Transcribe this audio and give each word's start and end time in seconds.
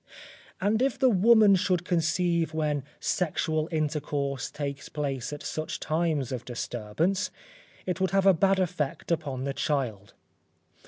And 0.59 0.81
if 0.81 0.97
the 0.97 1.11
woman 1.11 1.53
should 1.55 1.85
conceive 1.85 2.55
when 2.55 2.83
sexual 2.99 3.69
intercourse 3.71 4.49
takes 4.49 4.89
place 4.89 5.31
at 5.31 5.43
such 5.43 5.79
times 5.79 6.31
of 6.31 6.43
disturbance, 6.43 7.29
it 7.85 8.01
would 8.01 8.09
have 8.09 8.25
a 8.25 8.33
bad 8.33 8.57
effect 8.57 9.11
upon 9.11 9.43
the 9.43 9.53
child. 9.53 10.15